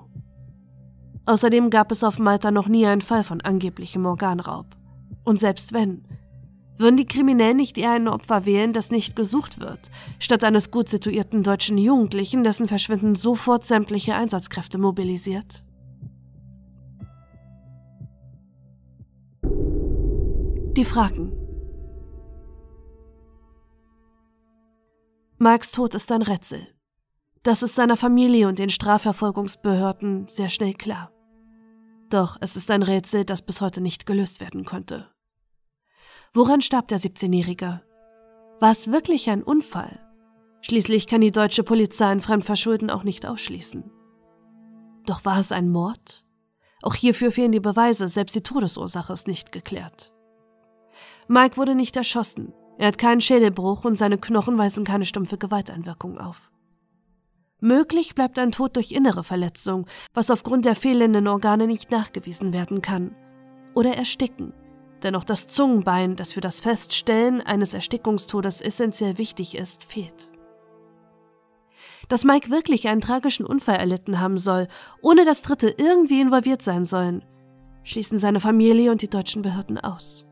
Außerdem 1.26 1.70
gab 1.70 1.92
es 1.92 2.04
auf 2.04 2.20
Malta 2.20 2.52
noch 2.52 2.68
nie 2.68 2.86
einen 2.86 3.02
Fall 3.02 3.24
von 3.24 3.42
angeblichem 3.42 4.06
Organraub. 4.06 4.66
Und 5.24 5.40
selbst 5.40 5.72
wenn, 5.72 6.04
würden 6.78 6.98
die 6.98 7.06
Kriminellen 7.06 7.58
nicht 7.58 7.78
eher 7.78 7.92
ein 7.92 8.08
Opfer 8.08 8.46
wählen, 8.46 8.74
das 8.74 8.92
nicht 8.92 9.16
gesucht 9.16 9.60
wird, 9.60 9.90
statt 10.20 10.44
eines 10.44 10.72
gut 10.72 10.90
situierten 10.90 11.44
deutschen 11.44 11.78
Jugendlichen, 11.78 12.44
dessen 12.44 12.68
Verschwinden 12.68 13.16
sofort 13.16 13.64
sämtliche 13.64 14.16
Einsatzkräfte 14.16 14.78
mobilisiert? 14.78 15.64
Die 20.76 20.86
Fragen. 20.86 21.32
Marks 25.38 25.72
Tod 25.72 25.94
ist 25.94 26.12
ein 26.12 26.24
Rätsel. 26.24 26.68
Das 27.44 27.62
ist 27.62 27.76
seiner 27.76 27.96
Familie 27.96 28.48
und 28.48 28.58
den 28.58 28.72
Strafverfolgungsbehörden 28.72 30.28
sehr 30.30 30.50
schnell 30.50 30.74
klar. 30.74 31.12
Doch 32.10 32.38
es 32.42 32.56
ist 32.56 32.72
ein 32.72 32.82
Rätsel, 32.82 33.24
das 33.24 33.44
bis 33.44 33.62
heute 33.62 33.82
nicht 33.82 34.08
gelöst 34.08 34.42
werden 34.42 34.66
konnte. 34.66 35.12
Woran 36.34 36.62
starb 36.62 36.88
der 36.88 36.98
17-Jährige? 36.98 37.84
War 38.60 38.72
es 38.72 38.92
wirklich 38.92 39.30
ein 39.30 39.44
Unfall? 39.44 40.00
Schließlich 40.62 41.06
kann 41.06 41.22
die 41.22 41.32
deutsche 41.32 41.62
Polizei 41.62 42.08
ein 42.08 42.22
Fremdverschulden 42.22 42.90
auch 42.90 43.04
nicht 43.04 43.28
ausschließen. 43.28 43.92
Doch 45.06 45.24
war 45.24 45.40
es 45.40 45.52
ein 45.52 45.70
Mord? 45.70 46.26
Auch 46.82 46.96
hierfür 46.96 47.32
fehlen 47.32 47.52
die 47.52 47.60
Beweise, 47.60 48.08
selbst 48.08 48.36
die 48.36 48.42
Todesursache 48.42 49.14
ist 49.14 49.28
nicht 49.28 49.52
geklärt. 49.52 50.14
Mike 51.28 51.58
wurde 51.58 51.76
nicht 51.76 51.96
erschossen. 51.96 52.54
Er 52.78 52.88
hat 52.88 52.98
keinen 52.98 53.22
Schädelbruch 53.22 53.86
und 53.86 53.96
seine 53.96 54.18
Knochen 54.18 54.58
weisen 54.58 54.84
keine 54.84 55.06
stumpfe 55.06 55.38
Gewalteinwirkung 55.38 56.18
auf. 56.18 56.50
Möglich 57.60 58.14
bleibt 58.14 58.40
ein 58.40 58.52
Tod 58.52 58.76
durch 58.76 58.92
innere 58.92 59.24
Verletzung, 59.24 59.88
was 60.14 60.30
aufgrund 60.30 60.66
der 60.66 60.76
fehlenden 60.76 61.28
Organe 61.28 61.66
nicht 61.66 61.92
nachgewiesen 61.92 62.52
werden 62.52 62.82
kann. 62.82 63.16
Oder 63.74 63.96
Ersticken, 63.96 64.54
denn 65.02 65.16
auch 65.16 65.24
das 65.24 65.48
Zungenbein, 65.48 66.16
das 66.16 66.34
für 66.34 66.42
das 66.42 66.60
Feststellen 66.60 67.40
eines 67.40 67.74
Erstickungstodes 67.74 68.60
essentiell 68.60 69.18
wichtig 69.18 69.56
ist, 69.56 69.86
fehlt. 69.86 70.30
Dass 72.10 72.26
Mike 72.26 72.50
wirklich 72.50 72.90
einen 72.90 73.00
tragischen 73.00 73.46
Unfall 73.46 73.78
erlitten 73.78 74.20
haben 74.20 74.38
soll, 74.38 74.68
ohne 75.02 75.24
dass 75.24 75.42
Dritte 75.42 75.74
irgendwie 75.78 76.20
involviert 76.20 76.62
sein 76.62 76.84
sollen, 76.84 77.24
schließen 77.84 78.18
seine 78.18 78.42
Familie 78.42 78.92
und 78.92 79.02
die 79.02 79.10
deutschen 79.10 79.42
Behörden 79.42 79.78
aus. 79.78 80.26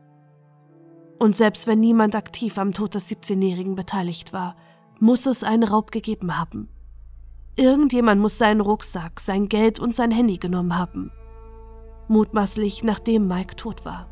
Und 1.22 1.36
selbst 1.36 1.68
wenn 1.68 1.78
niemand 1.78 2.16
aktiv 2.16 2.58
am 2.58 2.72
Tod 2.72 2.96
des 2.96 3.08
17-Jährigen 3.08 3.76
beteiligt 3.76 4.32
war, 4.32 4.56
muss 4.98 5.26
es 5.26 5.44
einen 5.44 5.62
Raub 5.62 5.92
gegeben 5.92 6.36
haben. 6.36 6.68
Irgendjemand 7.54 8.20
muss 8.20 8.38
seinen 8.38 8.60
Rucksack, 8.60 9.20
sein 9.20 9.48
Geld 9.48 9.78
und 9.78 9.94
sein 9.94 10.10
Handy 10.10 10.38
genommen 10.38 10.76
haben. 10.76 11.12
Mutmaßlich 12.08 12.82
nachdem 12.82 13.28
Mike 13.28 13.54
tot 13.54 13.84
war. 13.84 14.08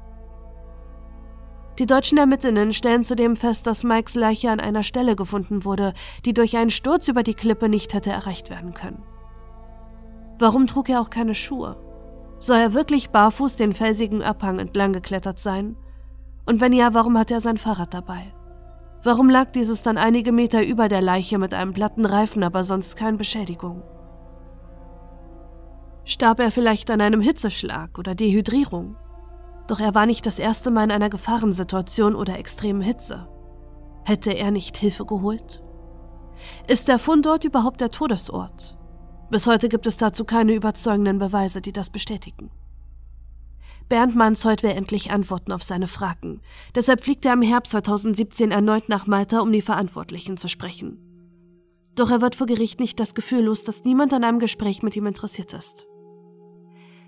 Die 1.81 1.87
deutschen 1.87 2.17
Ermittlerinnen 2.17 2.73
stellen 2.73 3.02
zudem 3.02 3.35
fest, 3.35 3.67
dass 3.67 3.83
Mikes 3.83 4.14
Leiche 4.14 4.52
an 4.52 4.61
einer 4.61 4.85
Stelle 4.85 5.17
gefunden 5.17 5.64
wurde, 5.64 5.95
die 6.25 6.33
durch 6.33 6.57
einen 6.57 6.71
Sturz 6.71 7.09
über 7.09 7.25
die 7.25 7.35
Klippe 7.35 7.69
nicht 7.69 7.93
hätte 7.93 8.11
erreicht 8.11 8.50
werden 8.50 8.73
können. 8.73 9.02
Warum 10.38 10.69
trug 10.69 10.88
er 10.88 11.00
auch 11.00 11.11
keine 11.11 11.35
Schuhe? 11.35 11.76
Soll 12.38 12.59
er 12.59 12.73
wirklich 12.73 13.11
barfuß 13.11 13.57
den 13.57 13.73
felsigen 13.73 14.23
Abhang 14.23 14.61
entlang 14.61 14.93
geklettert 14.93 15.40
sein? 15.40 15.75
Und 16.50 16.61
wenn 16.61 16.73
ja, 16.73 16.95
warum 16.95 17.16
hatte 17.16 17.35
er 17.35 17.40
sein 17.40 17.59
Fahrrad 17.59 17.95
dabei? 17.95 18.35
Warum 19.04 19.30
lag 19.30 19.52
dieses 19.52 19.85
dann 19.85 19.97
einige 19.97 20.33
Meter 20.33 20.66
über 20.66 20.88
der 20.88 21.00
Leiche 21.00 21.38
mit 21.38 21.54
einem 21.54 21.73
platten 21.73 22.04
Reifen, 22.04 22.42
aber 22.42 22.64
sonst 22.64 22.97
keine 22.97 23.19
Beschädigung? 23.19 23.85
Starb 26.04 26.40
er 26.40 26.50
vielleicht 26.50 26.90
an 26.90 27.00
einem 27.00 27.21
Hitzeschlag 27.21 28.00
oder 28.00 28.16
Dehydrierung? 28.16 28.97
Doch 29.69 29.78
er 29.78 29.95
war 29.95 30.07
nicht 30.07 30.26
das 30.26 30.40
erste 30.40 30.73
Mal 30.73 30.83
in 30.83 30.90
einer 30.90 31.09
Gefahrensituation 31.09 32.16
oder 32.16 32.37
extremen 32.37 32.80
Hitze. 32.80 33.28
Hätte 34.04 34.33
er 34.33 34.50
nicht 34.50 34.76
Hilfe 34.76 35.07
geholt? 35.07 35.62
Ist 36.66 36.88
der 36.88 36.99
Fundort 36.99 37.45
überhaupt 37.45 37.80
der 37.80 37.90
Todesort? 37.90 38.76
Bis 39.30 39.47
heute 39.47 39.69
gibt 39.69 39.87
es 39.87 39.99
dazu 39.99 40.25
keine 40.25 40.54
überzeugenden 40.54 41.21
Beweise, 41.21 41.61
die 41.61 41.73
das 41.73 41.90
bestätigen. 41.90 42.50
Bernd 43.91 44.15
Manzold 44.15 44.63
will 44.63 44.71
endlich 44.71 45.11
Antworten 45.11 45.51
auf 45.51 45.65
seine 45.65 45.89
Fragen. 45.89 46.41
Deshalb 46.77 47.03
fliegt 47.03 47.27
er 47.27 47.33
im 47.33 47.43
Herbst 47.43 47.73
2017 47.73 48.53
erneut 48.53 48.89
nach 48.89 49.09
Malta, 49.09 49.41
um 49.41 49.51
die 49.51 49.63
Verantwortlichen 49.63 50.37
zu 50.37 50.49
sprechen. 50.49 50.97
Doch 51.97 52.09
er 52.13 52.21
wird 52.21 52.37
vor 52.37 52.47
Gericht 52.47 52.79
nicht 52.79 53.01
das 53.01 53.17
Gefühl 53.17 53.41
los, 53.41 53.65
dass 53.65 53.83
niemand 53.83 54.15
an 54.15 54.23
einem 54.23 54.39
Gespräch 54.39 54.85
mit 54.85 54.95
ihm 54.95 55.07
interessiert 55.07 55.53
ist. 55.55 55.89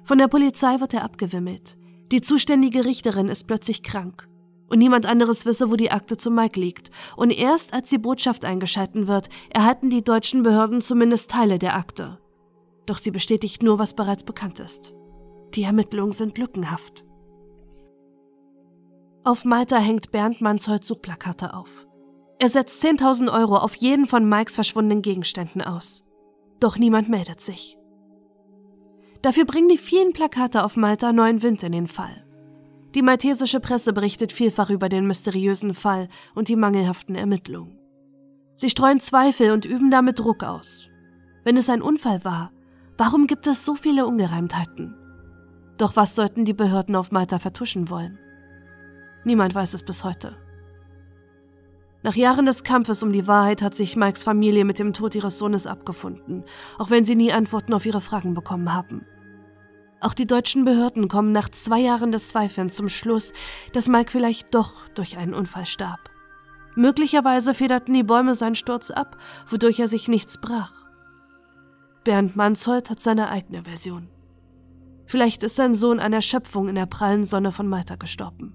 Von 0.03 0.19
der 0.19 0.27
Polizei 0.27 0.81
wird 0.81 0.93
er 0.93 1.05
abgewimmelt. 1.05 1.79
Die 2.11 2.21
zuständige 2.21 2.85
Richterin 2.85 3.29
ist 3.29 3.47
plötzlich 3.47 3.85
krank 3.85 4.29
und 4.69 4.79
niemand 4.79 5.07
anderes 5.07 5.47
wisse, 5.47 5.71
wo 5.71 5.77
die 5.77 5.93
Akte 5.93 6.17
zu 6.17 6.33
Mike 6.33 6.59
liegt. 6.59 6.91
Und 7.17 7.31
erst 7.31 7.75
als 7.75 7.91
die 7.91 7.99
Botschaft 7.99 8.45
eingeschalten 8.45 9.07
wird, 9.07 9.29
erhalten 9.51 9.89
die 9.89 10.03
deutschen 10.03 10.43
Behörden 10.43 10.81
zumindest 10.81 11.31
Teile 11.31 11.61
der 11.61 11.77
Akte. 11.77 12.19
Doch 12.87 12.99
sie 12.99 13.13
bestätigt 13.13 13.63
nur, 13.63 13.79
was 13.79 13.95
bereits 13.95 14.25
bekannt 14.25 14.59
ist. 14.59 14.95
Die 15.55 15.65
Ermittlungen 15.65 16.13
sind 16.13 16.39
lückenhaft. 16.39 17.05
Auf 19.25 19.45
Malta 19.45 19.77
hängt 19.77 20.11
Bernd 20.11 20.41
Manshold 20.41 20.85
Suchplakate 20.85 21.55
auf. 21.55 21.87
Er 22.39 22.49
setzt 22.49 22.83
10.000 22.83 23.33
Euro 23.33 23.59
auf 23.59 23.75
jeden 23.75 24.07
von 24.07 24.29
Mikes 24.29 24.55
verschwundenen 24.55 25.03
Gegenständen 25.03 25.63
aus. 25.63 26.05
Doch 26.59 26.79
niemand 26.79 27.09
meldet 27.09 27.41
sich. 27.41 27.79
Dafür 29.21 29.45
bringen 29.45 29.69
die 29.69 29.79
vielen 29.79 30.13
Plakate 30.13 30.65
auf 30.65 30.77
Malta 30.77 31.13
neuen 31.13 31.43
Wind 31.43 31.63
in 31.63 31.73
den 31.73 31.87
Fall. 31.87 32.25
Die 32.95 33.03
maltesische 33.03 33.61
Presse 33.61 33.93
berichtet 33.93 34.33
vielfach 34.33 34.71
über 34.71 34.89
den 34.89 35.07
mysteriösen 35.07 35.75
Fall 35.75 36.09
und 36.35 36.49
die 36.49 36.57
mangelhaften 36.57 37.15
Ermittlungen. 37.15 37.79
Sie 38.57 38.71
streuen 38.71 39.01
Zweifel 39.01 39.53
und 39.53 39.65
üben 39.65 39.91
damit 39.91 40.19
Druck 40.19 40.45
aus. 40.45 40.89
Wenn 41.45 41.57
es 41.57 41.69
ein 41.69 41.83
Unfall 41.83 42.25
war, 42.25 42.53
warum 42.97 43.27
gibt 43.27 43.47
es 43.47 43.65
so 43.65 43.75
viele 43.75 44.07
Ungereimtheiten? 44.07 44.97
Doch 45.83 45.97
was 45.97 46.15
sollten 46.15 46.45
die 46.45 46.53
Behörden 46.53 46.95
auf 46.95 47.11
Malta 47.11 47.41
vertuschen 47.41 47.91
wollen? 47.91 48.17
Niemand 49.25 49.53
weiß 49.53 49.75
es 49.75 49.83
bis 49.83 50.05
heute. 50.05 50.37
Nach 52.05 52.15
Jahren 52.15 52.47
des 52.47 52.63
Kampfes 52.63 53.03
um 53.03 53.13
die 53.13 53.27
Wahrheit 53.27 53.63
hat 53.63 53.75
sich 53.75 53.97
Mikes 53.97 54.23
Familie 54.23 54.65
mit 54.65 54.79
dem 54.79 54.93
Tod 54.93 55.17
ihres 55.17 55.41
Sohnes 55.41 55.67
abgefunden, 55.67 56.45
auch 56.79 56.91
wenn 56.91 57.05
sie 57.05 57.17
nie 57.17 57.33
Antworten 57.33 57.75
auf 57.75 57.85
ihre 57.85 58.01
Fragen 58.01 58.33
bekommen 58.33 58.73
haben. 58.73 59.05
Auch 60.01 60.15
die 60.15 60.29
deutschen 60.29 60.65
Behörden 60.65 61.09
kommen 61.09 61.33
nach 61.33 61.49
zwei 61.49 61.81
Jahren 61.81 62.13
des 62.13 62.29
Zweifelns 62.29 62.77
zum 62.77 62.89
Schluss, 62.89 63.33
dass 63.73 63.89
Mike 63.89 64.13
vielleicht 64.13 64.55
doch 64.55 64.89
durch 64.91 65.17
einen 65.17 65.35
Unfall 65.35 65.67
starb. 65.67 66.13
Möglicherweise 66.77 67.55
federten 67.55 67.93
die 67.93 68.05
Bäume 68.05 68.37
seinen 68.37 68.55
Sturz 68.55 68.93
ab, 68.93 69.17
wodurch 69.49 69.81
er 69.81 69.89
sich 69.89 70.07
nichts 70.07 70.39
brach. 70.39 70.75
Bernd 72.05 72.37
Manshold 72.37 72.89
hat 72.89 73.01
seine 73.01 73.31
eigene 73.31 73.65
Version. 73.65 74.12
Vielleicht 75.13 75.43
ist 75.43 75.57
sein 75.57 75.75
Sohn 75.75 76.01
an 76.01 76.15
Erschöpfung 76.15 76.71
in 76.71 76.75
der 76.75 76.87
prallen 76.87 77.27
Sonne 77.27 77.53
von 77.53 77.69
Malta 77.69 77.97
gestorben. 77.97 78.55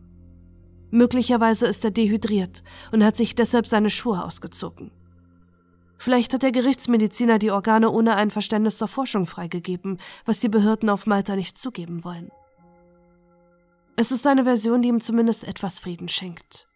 Möglicherweise 0.90 1.68
ist 1.68 1.86
er 1.86 1.92
dehydriert 1.92 2.64
und 2.92 3.04
hat 3.04 3.16
sich 3.16 3.36
deshalb 3.36 3.68
seine 3.68 3.92
Schuhe 3.92 4.24
ausgezogen. 4.24 4.90
Vielleicht 6.00 6.34
hat 6.34 6.42
der 6.42 6.52
Gerichtsmediziner 6.52 7.38
die 7.38 7.52
Organe 7.52 7.92
ohne 7.92 8.16
ein 8.16 8.32
Verständnis 8.32 8.80
zur 8.80 8.88
Forschung 8.88 9.28
freigegeben, 9.28 10.00
was 10.26 10.40
die 10.40 10.50
Behörden 10.50 10.90
auf 10.90 11.06
Malta 11.06 11.36
nicht 11.36 11.60
zugeben 11.60 12.04
wollen. 12.04 12.32
Es 13.96 14.12
ist 14.12 14.26
eine 14.26 14.44
Version, 14.44 14.82
die 14.82 14.90
ihm 14.90 15.00
zumindest 15.00 15.44
etwas 15.44 15.78
Frieden 15.78 16.10
schenkt, 16.10 16.68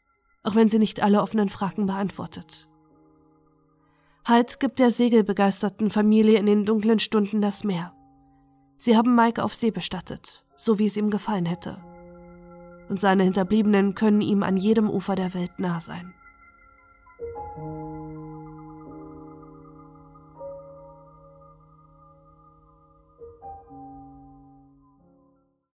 auch 0.44 0.54
wenn 0.54 0.70
sie 0.70 0.78
nicht 0.78 1.02
alle 1.02 1.24
offenen 1.24 1.50
Fragen 1.50 1.88
beantwortet. 1.88 2.70
Halt 4.26 4.60
gibt 4.60 4.78
der 4.78 4.92
segelbegeisterten 4.92 5.90
Familie 5.90 6.38
in 6.38 6.46
den 6.46 6.66
dunklen 6.66 7.00
Stunden 7.00 7.42
das 7.42 7.64
Meer. 7.64 7.96
Sie 8.84 8.98
haben 8.98 9.14
Mike 9.14 9.44
auf 9.44 9.54
See 9.54 9.70
bestattet, 9.70 10.44
so 10.56 10.80
wie 10.80 10.88
es 10.88 10.98
ihm 10.98 11.12
gefallen 11.12 11.46
hätte. 11.46 11.78
Und 12.90 13.00
seine 13.00 13.22
Hinterbliebenen 13.22 13.94
können 13.94 14.22
ihm 14.22 14.42
an 14.42 14.58
jedem 14.58 14.90
Ufer 14.90 15.14
der 15.14 15.36
Welt 15.36 15.60
nah 15.60 15.80
sein. 15.80 16.16